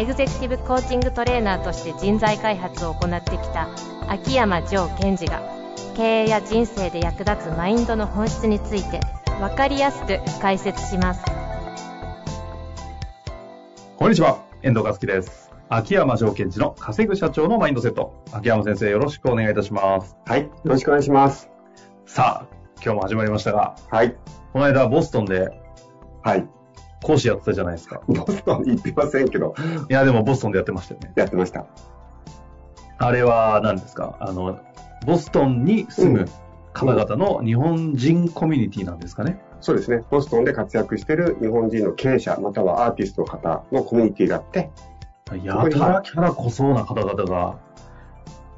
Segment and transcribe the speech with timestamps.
[0.00, 3.68] エグゼクティブコーチングトレーナーとして人材開発を行ってきた
[4.08, 5.42] 秋山城賢治が
[5.94, 9.00] 経営や人生で役立つマインドの本質について
[9.40, 11.22] 分かりやすく解説します
[13.98, 15.50] こんにちは、遠藤和樹です。
[15.68, 18.24] 秋山城賢治の稼ぐ社長のマインドセット。
[18.32, 20.16] 秋山先生、よろしくお願いいたします。
[20.24, 20.44] はい。
[20.44, 21.50] よろしくお願いします。
[22.06, 24.16] さあ、今日も始まりましたが、はい。
[24.54, 25.50] この間ボストンで
[26.22, 26.59] はい。
[27.02, 28.02] 講師やってたじゃないですか。
[28.06, 29.54] ボストンに行ってませんけど、
[29.88, 31.12] いや、でもボストンでやってましたよね。
[31.16, 31.66] やってました。
[32.98, 34.16] あれは何ですか？
[34.20, 34.60] あの、
[35.06, 36.28] ボストンに住む
[36.74, 39.40] 方々の日本人コミュニティなんですかね。
[39.62, 40.04] そうですね。
[40.10, 44.70] ボストンで活躍している日本人の経営者、またはアーティストの方のコミュニティがあって、
[45.42, 47.58] やたらキャラ濃そうな方々が、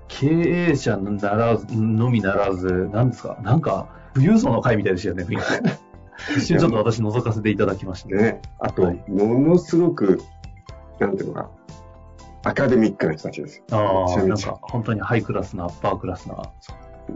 [0.08, 0.26] 経
[0.70, 3.38] 営者ならず、のみならず、なんですか？
[3.42, 5.24] なんか、富裕層の会みたいでしたよね。
[6.36, 8.08] 一瞬ちょっと私覗かせていただきました。
[8.10, 8.40] ね。
[8.58, 10.20] あと、はいものすごく、
[10.98, 11.50] なんていうのか、
[12.44, 13.64] アカデミックな人たちですよ。
[13.70, 16.42] ああ、なんか本当にハイクラスな、アッパークラスな。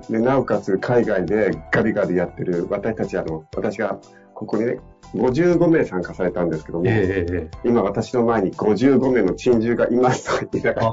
[0.08, 3.98] で、なおかつ海外でガリガリやってる、私たちあの、私が
[4.34, 4.78] ここにね、
[5.14, 10.92] 55名参加されたんですけども、ええええ今私の前に55名の珍獣がいますと言いながら、あ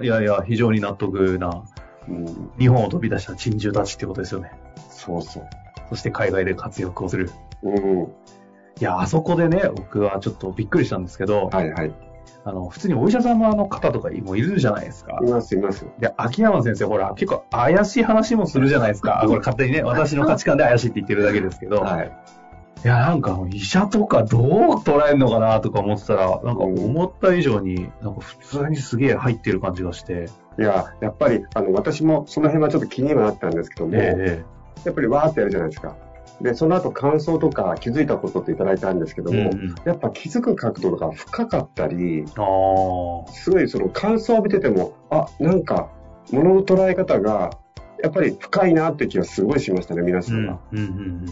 [0.00, 1.64] あ、いやいや、非常に納得な、
[2.08, 4.50] うん、日本を飛び出した珍獣たちってことですよね。
[4.90, 5.44] そうそう。
[5.90, 7.30] そして海外で活躍をする。
[7.62, 8.02] うん。
[8.80, 11.92] いや、あそこでね、僕はちょっとびっくりしたんですけど、はいはい。
[12.44, 15.26] あの、普通にお医者様の方とかもいるじゃないですかい。
[15.26, 15.84] ますいます。
[15.98, 19.22] で、秋山先生、ほら、結構怪しい話もするじゃないですか。
[19.22, 22.12] あ これ勝手にね、私の価値観で怪しいって言ってるだけですけど、はい。
[22.82, 24.42] いや、なんか、医者とかどう
[24.76, 34.42] 捉えるのかなとか思ってたら、なんか思った以上に、なんか普通にすげえ入ってる感じがして、いや、やっぱり、あの、私もその辺はちょっと気にはなったんですけども、え
[34.84, 35.96] やっぱりわーってやるじゃないですか。
[36.40, 42.42] で、その後感想とか気づいたことっていただいたんですけども、えうんうんやっぱ気づく角度が深かったり、あ
[43.28, 45.90] あ、すごいその感想を見てても、あ、なんか、
[46.32, 47.50] 物の捉え方が、
[48.02, 50.58] やっぱり深いなって気がすごいしましたね、皆さうんん、が。
[50.72, 51.26] うん、うん。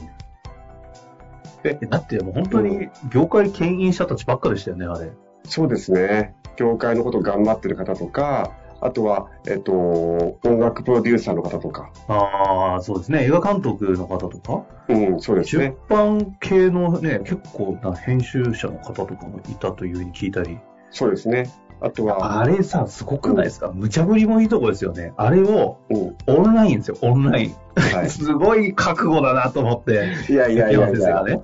[1.63, 5.11] でえだってもう本当に業界牽引者たちばっかでしたよね、あれ。
[5.45, 6.35] そうですね。
[6.57, 13.25] 業界のことを頑張ってる方とか、あとは、えっと、音楽プロデューサーの方とか、ああ、そうですね。
[13.25, 15.77] 映画監督の方とか、うん、そうです出ね。
[15.89, 20.59] 版系のね、結構な編集者の方とかもいたというふうに聞いたり。
[20.91, 21.51] そうですね。
[21.81, 25.13] あとは、あれさ、すごくないですか、無茶ぶりもいいとこですよね。
[25.17, 27.55] あれをうん、オンラインですよ、オンライン。
[27.77, 28.11] はい。
[28.11, 29.93] すごい覚悟だなと思って。
[30.29, 31.41] いやいやいやいや。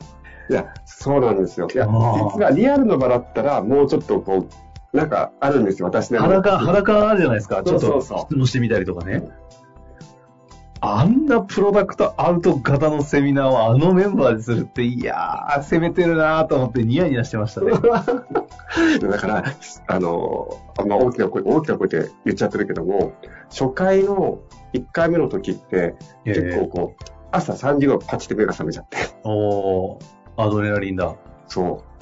[0.51, 1.69] いや、そうなんですよ。
[1.73, 4.49] いや、実はリアルの場だったら、もうちょっとこう、
[4.95, 6.19] なんかあるんですよ、私ね。
[6.19, 7.65] 裸、裸あるじゃないですか。
[7.65, 9.25] ちょっとそうそうそう質問してみたりとかね。
[10.81, 17.73] あんなプロダクトアウト型のセミナーをあのメンバーでするって、いやー、攻めてるなと思ってニヤニヤしてましたね。
[19.01, 19.45] だから、
[19.89, 23.15] あの、あんま大きな声、大きな声で言っちゃってるけども、
[23.49, 24.41] 初回の
[24.75, 28.99] 1回目の時って、結構こう、朝3時頃パチって目が覚めちゃって。
[29.25, 29.99] おー、
[30.37, 31.17] アドレナリンだ。
[31.49, 31.95] そう。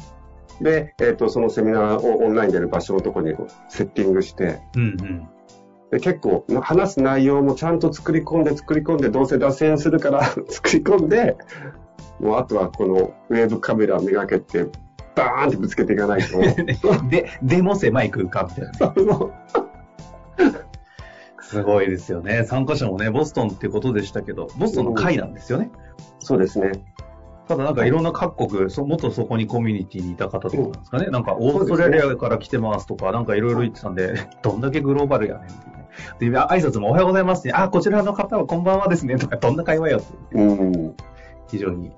[0.63, 3.37] で、えっ、と、そのセミナーをオンラインでやる場所のところに
[3.69, 5.29] セッティングして、うんうん。
[5.91, 11.37] で結構、話す内容もちゃんと作り込んで作り込んで、どうせ脱線するから 作り込んで、
[12.19, 14.67] もうあとはこのウェブカメラをめがけて、
[15.15, 16.39] バーンってぶつけていかないと。
[17.11, 20.63] で、でも狭い空間みたいな ね。
[21.43, 22.45] すごいですよね。
[22.45, 25.71] 参加者もね、ボストンってことでしたけど、ボストンの会なんですよね。
[26.21, 26.73] そうですね。
[27.53, 31.07] ただなんかいろんな各国、そ元そこにコミュニティにいた方とかなんですかね。
[31.09, 35.49] なんかオーストラリアから来てますとか、なんかいろいろ言ってたんで、 どんだけグローバルやねんっ
[36.19, 36.31] て。
[36.31, 37.53] で、あ挨拶もおはようございますね。
[37.55, 39.17] あ、こちらの方はこんばんはですね。
[39.17, 40.07] とか、どんな会話よって。
[40.33, 40.95] うん。
[41.49, 41.93] 非常に。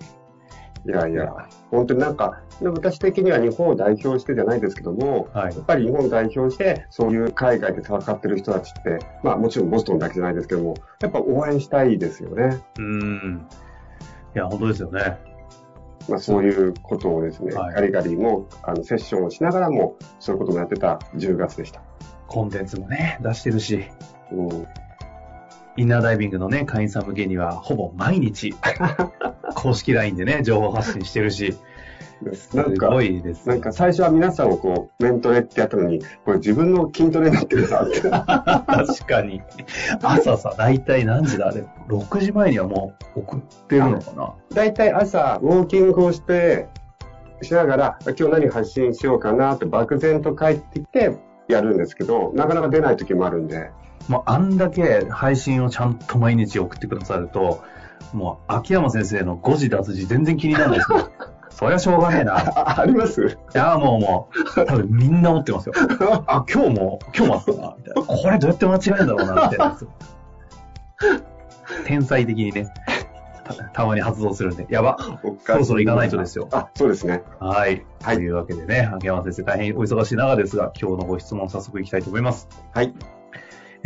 [0.87, 1.33] いやいや、
[1.71, 5.61] 本当になんか、私的には日本を代表してじゃないですけども、はいや。
[5.61, 12.61] っぱり日本を代表して、そういう海外で戦ってる人たちって、まあもちろんボストンだけじゃないですけども、やっぱ応援したいですよね。
[12.79, 13.47] うーん。
[14.35, 15.34] いや、本当ですよね。
[16.09, 21.83] まあそういうことをですね、はいガリガリもあのセッションをしながらも、そういうこともやってた10月でした。
[22.27, 23.85] コンテンツもね、出してるし。
[24.33, 24.67] うん、
[25.77, 28.55] インナーダイビングのね、会員さん向けには、ほぼ毎日、
[29.55, 31.57] 公式 LINE でね、情報発信してるし、
[32.55, 33.55] なんか、すごいですね。
[33.55, 38.01] なんか最初は皆さんをこう、メントレってやったのに、これ自分の筋トレになってるなって。
[38.11, 39.43] 確かに。
[40.03, 44.35] 朝さ、大体何時だあれ ?6 時前にはもう送ってるのかな？
[44.55, 46.69] だいたい朝、ウォーキングをして、
[47.43, 51.17] しながら、今日何発信しようかなって漠然と帰ってきて
[51.49, 53.71] やるんですけど、なかなか出ない時もあるんで、
[54.09, 57.63] もうあんだけ配信をちゃんと毎日送ってくださると、
[58.13, 61.11] もう秋山先生の誤字脱字全然気にならないですよ。
[61.55, 62.41] そりゃしょうがねえな。
[62.41, 63.39] い ああります？
[63.55, 65.73] や、もうもう、多分みんな思ってますよ。
[66.27, 68.03] あ、今日も、今日もあったな、みたいな。
[68.03, 69.79] これどうやって間違えるんだろうな、みたいな。
[71.87, 72.67] 天才的にね、
[73.45, 74.97] たたまに発動するんで、やば。
[75.47, 77.23] そろそろ行かないとですよあ、そうですね。
[77.41, 77.85] はい。
[78.03, 82.49] はいというわけでね、秋山先生大変お忙しい中ですが、今日のご質問早速いきたいと思います。
[82.73, 82.93] はい。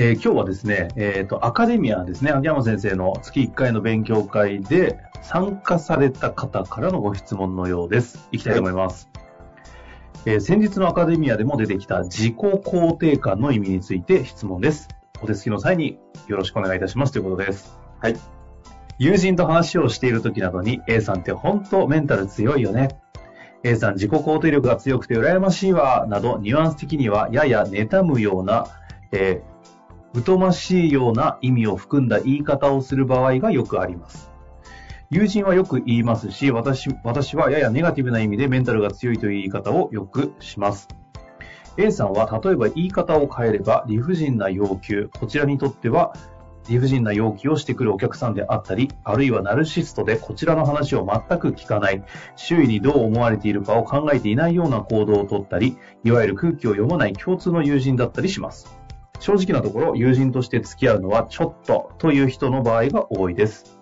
[0.00, 8.28] えー今日はですね、えっ、と、アカデミアですね、秋山先生の月1回の勉強会で参加された方からのご質問のようです。
[8.30, 9.10] いきたいと思います。
[10.24, 14.86] えー先日のアカデミアでも出てきた自己肯定感の意味について質問です。
[15.20, 15.98] お手すきの際に
[16.28, 17.76] よろしくお願いいたしますということです。
[18.00, 18.16] はい。
[19.00, 23.00] 友人と話をしている時などに A さんって本当メンタル強いよね。
[23.64, 28.68] A さん自己肯定力が強くて羨ましいわ、などニュアンス的にはやや妬むような、
[29.10, 29.57] えー
[30.24, 34.30] 疎ましいような意味を含んだ言い方をする場合がよくあります。
[35.10, 40.88] 友人はよく言いますし、私私はややネガティブな意味でメンタルが強いという言い方をよくします。
[41.78, 46.12] A さんは例えば言い方を変えれば理不尽な要求、こちらにとっては
[46.68, 52.04] 理不尽な要求をしてくるお客さんであったり、あるいはナルシストでこちらの話を全く聞かない、
[52.36, 58.77] 周囲にどう思われているかを考えていないような行動をとったり、いわゆる空気を読まない共通の友人だったりします。
[59.18, 63.78] 正直なところ、友人として付き合うのはちょっとという人の場合が多いです。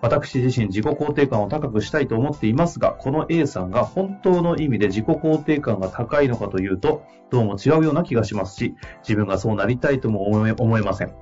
[0.00, 11.14] 私自身自己肯定感を高くしたいと思っていますが、この A さんが本当の意味で自己肯定感が高いのかというと、どうも違うような気がしますし、自分がそうなりたいとも思えません。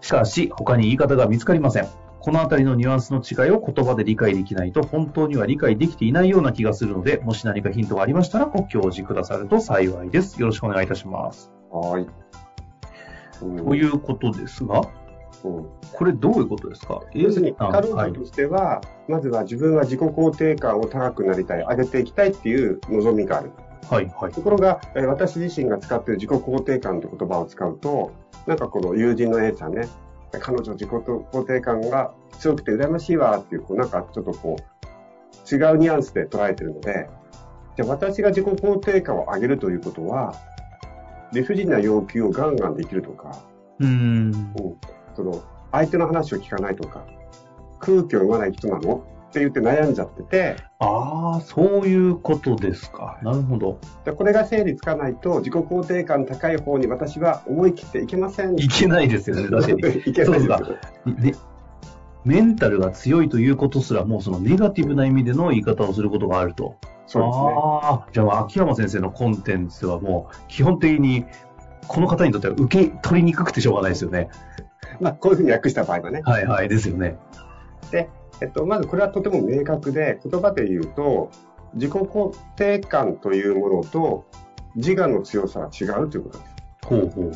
[0.00, 1.88] しかし、他に言い方が見つかりません。
[2.20, 10.40] このあたりのニュアンスの違いを言葉で理解できないと本当には理解できていないような気がするので、もし何かヒントがありましたらご教示くださると幸いです。
[10.40, 11.52] よろしくお願いいたします。
[11.70, 12.06] はい。
[13.42, 14.86] うんということですが、うん
[15.92, 17.00] これどういうことですか？
[17.12, 23.52] 要するに、あ彼はい女としては、まずは自分は自己肯定感を高くなりたい、上げていきたいっていう望みがある。
[23.88, 24.32] はい、はい。
[24.32, 28.10] ところが、えー私自身が使っている自己肯定感という言葉を使うと、
[28.46, 29.88] なんかこの友人の A さんね、
[30.40, 37.08] 彼女自己肯定感が強くて羨ましいわっていう、こうなんかちょっとこう、違うニュアンスで捉えてるので、
[37.76, 40.34] じゃあ私が自己肯定感を上げるということは、
[41.32, 43.42] 理不尽な要求をガンガンできるとか、
[43.78, 43.90] うーん。
[43.90, 44.52] うん
[45.16, 45.42] その、
[45.72, 47.06] 相手の話を聞かないとか、
[47.80, 53.18] 空気を読まない人なのって言って悩んじゃってて、ああ、そういうことですか。
[53.22, 53.80] なるほど。
[54.04, 58.58] でこれが整理つかないと、自己肯定感高い方に私は思い切っていけません。
[58.58, 59.98] いけないですよね、確かに。
[60.06, 60.58] いけないですよ
[61.18, 61.34] ね、
[62.24, 66.76] メンタルが強いということすら、もうそのネガティブな意味での言い方をすることがあると。
[67.06, 67.44] そうですね。
[67.56, 71.24] ああ、じゃあ、秋山先生のコンテンツはもう、基本的に、
[71.88, 74.28] この方にとっては受け取りにくくてしょうがないですよね。
[75.00, 76.22] まあ、こういうふうに訳した場合はね。
[76.24, 77.16] はいはい、ですよね。
[77.90, 78.08] で、
[78.40, 81.30] えっと、まずこれはとても明確で、言葉で言うと、
[81.74, 84.24] 自己肯定感というものと
[84.76, 86.54] 自我の強さは違うということです。
[86.86, 87.32] ほうほうほう。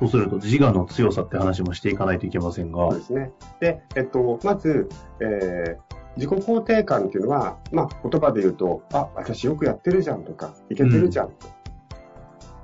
[0.00, 3.32] そうすると、自我の強さって話もしていかないといけませんがそう、ですね。
[3.60, 4.88] で、えっと、まず、
[5.20, 11.48] えー自己肯定感っていうのは、まあ、言葉で言うと、あ、私よくやってるじゃんとか、いけてるじゃんと。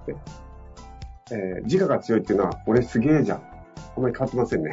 [0.07, 0.17] で
[1.33, 3.39] えー自我が強いっていうのは、俺すげえじゃん。
[3.97, 4.73] あんまり変わってませんね。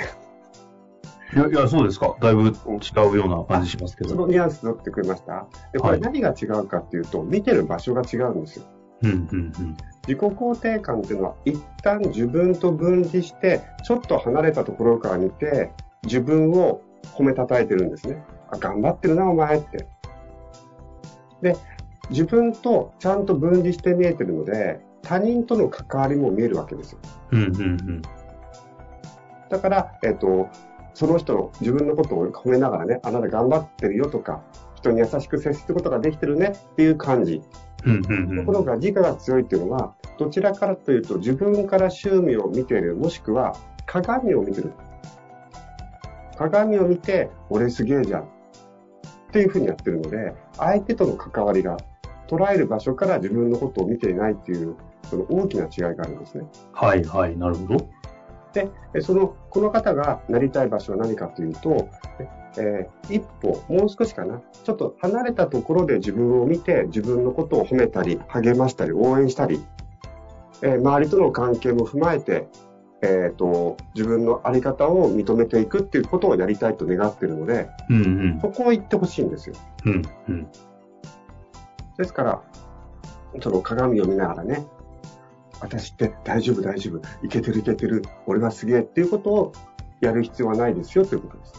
[1.34, 2.16] いや、いや、そうですか。
[2.22, 2.52] だいぶ違
[3.12, 4.22] うような感じしますけそど。
[4.22, 5.46] のニュアンス取ってくれました？
[5.74, 8.66] で、こはいれ何が違うかっていうと、見てる場所が違うんですよ。
[9.04, 9.20] うん、うん、
[9.60, 9.78] うん。
[10.08, 15.72] 自己肯定感っていうのは、一旦自分と分離して、ちょっと離れたところから見て、
[16.04, 16.82] 自分を
[17.18, 18.24] 褒めたたえてるんですね。
[18.52, 19.88] あ、頑張ってるな、お前って。
[21.42, 21.56] で、
[22.10, 27.00] 自分とちゃんと分離して見えてるので、他人との関わりも見えるわけですよ。
[27.32, 28.02] うん、うん、うん。
[29.50, 30.50] だから、えっ、と、
[30.94, 34.42] その人の自分のことを褒めながらね、あなた頑張ってるよとか、
[34.76, 37.42] 人に優しく接することができてるねっていう感じ。
[37.86, 44.74] うん、うん、ところが自我が強いっていうのは、どちらからというと自分から周囲を見ている、もしくは鏡を見てる。
[46.38, 48.30] 鏡を見て、俺すげえじゃん。
[49.28, 51.78] っていうふうにやってるので、相手との関わりが
[52.28, 54.76] 捉える場所から自分のことを見ていないっていう、
[55.10, 56.46] その大きな違いがあるんですね。
[56.74, 57.90] はい、はい、なるほど。
[58.54, 69.64] で、えその、この方がなりたい場所は何かというと、ええー一歩、もう少しかな、ちょっと離れたところで自分を見て、自分のことを褒めたり、励ましたり、応援したり、
[70.62, 72.48] えー周りとの関係も踏まえて、
[73.02, 78.00] えー、と自分の在り方を認めていくっていうことをやりたいと願っているので、うんう
[78.38, 78.40] ん。
[78.42, 79.56] そこを言ってほしいんですよ。
[79.86, 80.48] うんうん。
[81.98, 82.42] ですから、
[83.42, 84.66] その鏡を見ながらね、
[85.60, 89.54] 私って大丈夫大丈夫、いけてるいけてる、俺はすげえっていうことを
[90.02, 91.54] やる必要はないですよということです。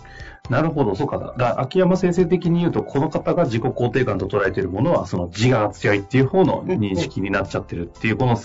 [0.49, 1.19] なるほど、そうか。
[1.19, 8.37] だから秋山先生的に言うと、この方が自己肯定感と捉えているものは、その自我が強いっていう方の認識になっちゃってるっていう、この、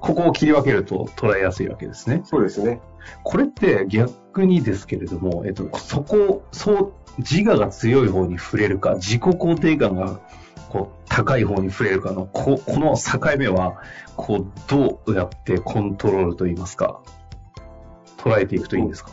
[0.00, 2.22] ここを切り分けると捉えやすいわけですね。
[2.24, 2.80] そうですね。
[3.22, 10.20] これって逆にですけれども、えっと、そこ、そう、自我が強い方に触れるか、自己肯定感が
[10.70, 13.82] こう高い方に触れるかの、ここの境目は、
[14.16, 17.02] こう、どうやってコントロールといいますか、
[18.16, 19.10] 捉えていくといいんですか、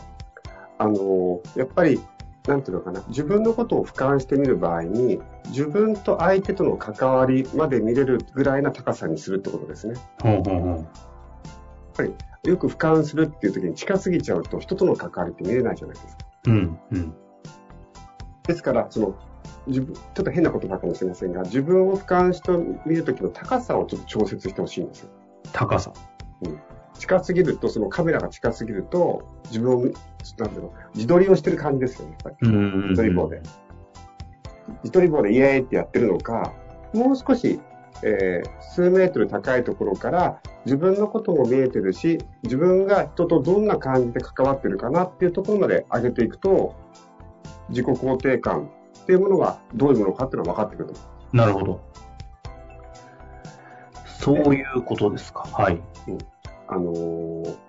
[0.78, 2.00] あの、やっぱり、
[2.48, 9.94] なんていうのかな、自分のことを俯瞰してみる場合に、自分と相手との関わりまで見れるぐらいな高さにするってことですね。
[10.22, 10.88] ほうほうほう
[12.48, 16.24] よく俯瞰するっていう時に近すぎちゃうと人との関わりって見れないじゃないですか。
[16.46, 17.14] うん、うん。
[18.44, 19.14] ですから、その、
[19.66, 22.52] 自分、ちょっと変な言葉かもしれませんが、自分を俯瞰して
[22.86, 25.10] 見るときの高さをちょっと調節してほしいんですよ。
[25.52, 25.92] 高さ。
[26.98, 29.96] 近すぎると、そのカメラが近すぎると、自分を、なんて
[30.56, 32.36] いうの、自撮りをしてる感じですよね、やっ。
[32.40, 33.42] 自撮り棒で。
[34.84, 36.52] 自撮り棒でイエーイってやってるのか、
[36.92, 37.60] もう少し、
[38.02, 46.76] えー数メートル高いところから自分のことも見えてるし、自分が人とどんな感じで関わってるかなっていうところまで上げていくと、
[47.70, 48.70] 自己肯定感
[49.02, 51.80] っていうものがどういうものかっていうのが分かってくると思なるほど。
[54.06, 55.48] そういうことですか。
[55.52, 55.74] はい。
[55.74, 55.80] う。
[56.68, 57.68] あのー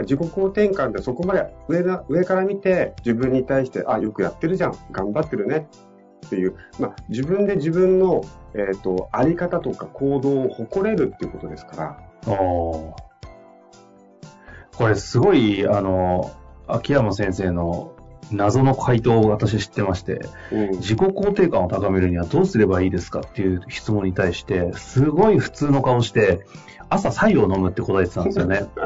[0.00, 5.68] 自己肯定感ってそこまで上な上から見て自分に対して、あ、よくやってるじゃん、頑張ってるね
[6.26, 8.22] っていう、まあ、自分で自分の、
[8.54, 11.98] えっ、と、あり方とか行動を誇れるっていうことですから、
[14.76, 16.30] これすごい、あの、
[16.66, 17.92] 秋山先生の
[18.32, 20.20] 謎の回答を私知ってまして、
[20.50, 26.46] うん、自己肯定感を高めるにはどうすればいいですかっていう質問に対して、すごい普通の顔して、
[26.88, 28.66] 朝白湯を飲むって答えてたんですよね。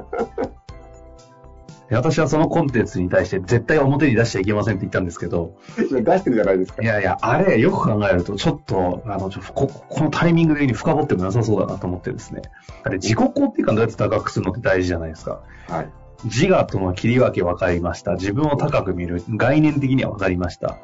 [1.91, 6.87] で私はそのコンテンツに対して絶対表に出しちゃいけませんって言ったんですけど、出してるじゃないですかい。
[6.87, 12.43] やいや、あれ、よく考えると、ちょっと、あの、ここのタイミング的に深掘っても良さそうだなと思ってですね。
[12.85, 15.41] あれ、自己肯定感どうやって高くするのって大事じゃないですか。
[15.69, 15.91] はい。
[16.25, 18.13] 自我との切り分け分かりました。
[18.15, 19.23] 自分を高く見る。
[19.31, 20.79] 概念的には分かりました。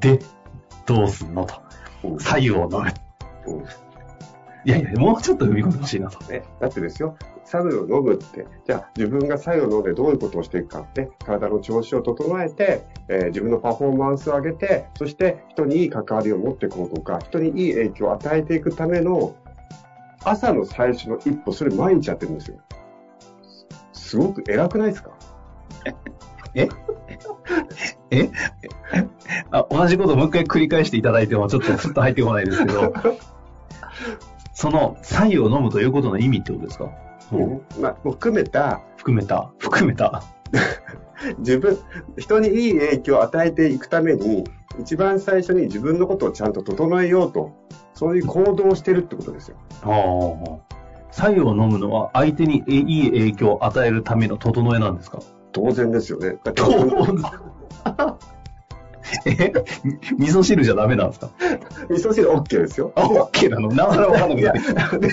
[0.00, 0.20] で、
[0.86, 1.54] どうすんのと。
[2.04, 2.92] うん左右を飲む。
[3.46, 3.64] うん
[4.64, 6.24] いやいや、もうちょっと踏み込んでほしいなと。
[6.30, 19.34] ね、だってですよ、左右を飲むって、じゃあ自分が左右を飲んでどういうことをしていくかって、体の調子を整えて、えー自分のパフォーマンスを上げて、そして人にいい関わりを持っていこうとか、人にいい影響を与えていくための、
[20.22, 22.58] 朝の最初の一歩、それ毎日やってるんですよ。
[24.12, 25.10] すごく偉くないですか？
[29.50, 32.92] あ同じことをもう一回繰り返していただいても、ちょっとふっと入ってこないですけど、
[34.52, 36.90] その左右を飲むということの意味ってことですか、
[37.32, 37.36] う。
[37.38, 37.62] ん。
[37.80, 40.22] まあ、もう含めた、含めた、含めた。
[41.38, 41.78] 自分、
[42.18, 44.44] 人にいい影響を与えていくために、
[44.78, 47.52] 一番最初に自分のことをちゃんと整えようと、
[47.94, 49.56] そういう行動をしてるってことですよ。
[49.84, 50.81] ああ。
[51.12, 55.20] 左右を飲むのは相手にいい影響を与えるための整えなんですか？
[55.52, 56.38] 当然ですよね。
[56.54, 57.22] 当然。
[59.26, 59.52] え？
[60.18, 61.30] 味噌汁じゃダメなんですか？
[61.90, 62.92] 味噌汁 OK ですよ。
[62.96, 63.68] あ、OK なの？
[63.68, 64.50] なかなかわかんないで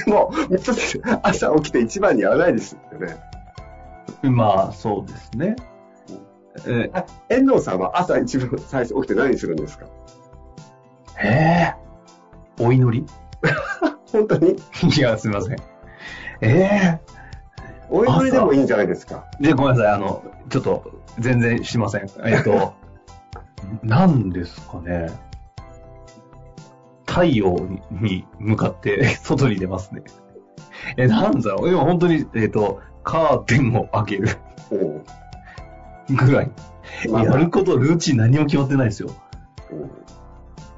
[0.08, 3.18] も、味噌汁、朝起きて一番にやらないですよね。
[4.24, 5.56] まあ、そうですね。
[6.68, 9.86] えあ、遠藤さんは朝一番最初起きて何するんですか？
[11.22, 12.64] えー？
[12.64, 13.06] お祈り？
[14.12, 14.56] 本当に？
[14.98, 15.58] いや、すみません。
[16.42, 17.00] え
[17.90, 19.26] お祈りでもいいんじゃないですか？
[19.42, 19.94] えで、ごめんなさい。
[19.94, 22.08] あの、ちょっと、全然しません。
[22.26, 22.74] えっと、
[23.84, 25.10] 何ですかね。
[27.06, 27.58] 太陽
[27.92, 30.04] に向かって外に出ますね。
[30.98, 31.70] え、なんだろう。
[31.70, 34.30] 今本当に、えっ、と、カーテンを開ける
[34.72, 34.76] う
[36.14, 36.52] んぐらい。
[37.10, 39.10] まあやること、ルーチン何も決まってないですよ。
[39.72, 39.92] うん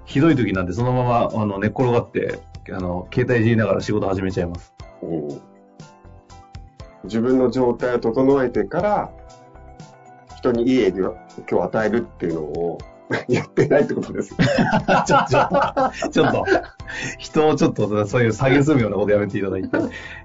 [0.06, 2.40] ひどい時なんで、そのまま、あの、寝っ転がって、
[2.70, 4.74] あの、携帯いじりながら仕事始めちゃいます。
[7.04, 9.12] うん自分の状態を整えてから、
[10.38, 11.04] 人にいい影
[11.46, 12.78] 響を与えるっていうのを
[13.28, 14.36] やってないってことです。
[14.36, 16.46] ちょっと、ちょっと、ちょっと、
[17.18, 19.78] 人をちょっと、そういう下げすむようなことやめていただいて。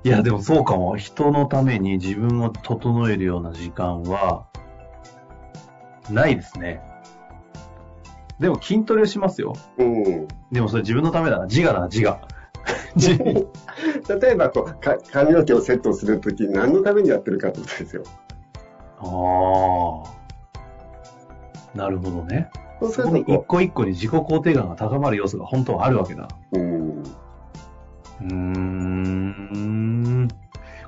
[0.05, 0.97] いや、でもそうかも。
[0.97, 4.47] 人のために自分を整えるような時間は、
[6.11, 6.81] ないですね。
[8.39, 9.55] でも筋トレしますよ。
[9.79, 10.29] うん。
[10.53, 11.47] でもそれ自分のためだな。
[11.47, 12.21] 自我だな、自我。
[12.95, 13.46] 自
[14.09, 18.03] 例えばこうか、髪の毛をセットするとき、何のためにやってるかってことですよ。
[18.99, 20.03] あ
[21.75, 21.77] あ。
[21.77, 22.51] なるほどね。
[22.81, 26.29] そうするとこ一個一個に自己肯定感が高まる要素が本当はあるわけだ。
[26.53, 27.03] う、うん。
[27.03, 30.29] うーん。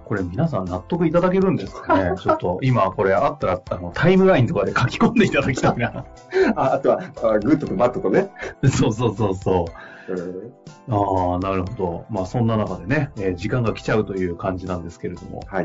[0.04, 2.16] これ皆さん納得いただけるんですかね？
[2.20, 6.06] ちょっと今これあったらあのタイムラインとかで書き込んでいただきたいな。
[6.56, 8.30] ああとは、あグッドとバッドとね。
[8.64, 9.72] そうそうそうそう。
[10.14, 12.06] うん、ああ、なるほど。
[12.10, 15.40] まあそんな中でね、えー時間が来ちゃうという感じなんですけれども。
[15.46, 15.64] はい。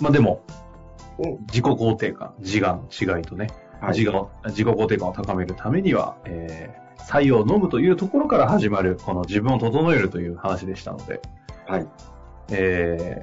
[0.00, 0.42] まあでも、
[1.18, 3.48] うん自己肯定感、自我の違いとね、
[3.80, 11.20] はい自我自己肯定感を高めるためには、えー、採用を飲むというところから始まる、この自分を整えるという話でしたので、
[11.66, 11.86] はい。
[12.52, 13.20] え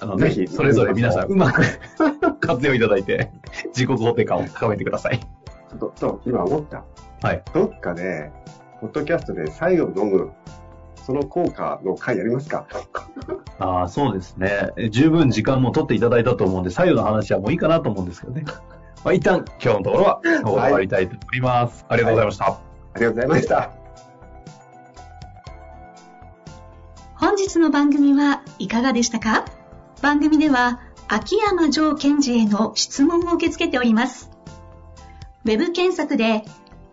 [0.00, 1.62] ー、あの、ぜぜひひ、それぞれ皆さんうまく
[2.40, 3.30] 活用いただいて、
[3.68, 5.18] 自己肯定感を高めてください。
[5.18, 6.84] ちょっと、と今思った。
[7.22, 7.42] はい。
[7.52, 8.30] どっかで、
[8.80, 10.30] ポッドキャストで左右を飲む、
[11.04, 12.66] その効果の回やりますか？
[13.58, 14.70] ああ、そうですね。
[14.76, 18.44] え十分時間も取っていただいたと思うんで、左右の話はもういいかなと思うんですけどね。
[19.04, 21.84] まあ、一旦、今日のところは、ここで終わりたいと思います。
[21.88, 22.44] ありがとうございました。
[22.46, 22.58] あ
[22.96, 23.70] りがとうございました。
[27.16, 29.44] 本日の番組はいかがでしたか？
[30.02, 34.30] 番組では秋山城賢治への質問を受け付けております。
[35.44, 36.44] ウェブ検索で